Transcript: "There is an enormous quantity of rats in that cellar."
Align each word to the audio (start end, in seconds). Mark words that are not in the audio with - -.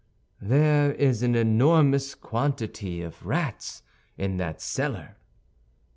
"There 0.41 0.93
is 0.93 1.21
an 1.21 1.35
enormous 1.35 2.15
quantity 2.15 3.03
of 3.03 3.23
rats 3.23 3.83
in 4.17 4.37
that 4.37 4.59
cellar." 4.59 5.17